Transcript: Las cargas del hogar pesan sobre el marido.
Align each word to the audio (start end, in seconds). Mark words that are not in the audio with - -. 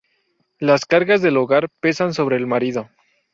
Las 0.57 0.87
cargas 0.87 1.21
del 1.21 1.37
hogar 1.37 1.69
pesan 1.79 2.15
sobre 2.15 2.35
el 2.35 2.47
marido. 2.47 2.89